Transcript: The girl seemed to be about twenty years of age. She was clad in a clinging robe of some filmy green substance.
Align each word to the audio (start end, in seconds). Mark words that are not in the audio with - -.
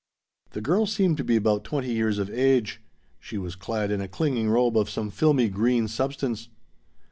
The 0.53 0.61
girl 0.61 0.87
seemed 0.87 1.17
to 1.17 1.23
be 1.23 1.35
about 1.35 1.63
twenty 1.63 1.91
years 1.93 2.17
of 2.17 2.27
age. 2.31 2.81
She 3.19 3.37
was 3.37 3.55
clad 3.55 3.91
in 3.91 4.01
a 4.01 4.07
clinging 4.07 4.49
robe 4.49 4.75
of 4.75 4.89
some 4.89 5.11
filmy 5.11 5.47
green 5.47 5.87
substance. 5.87 6.49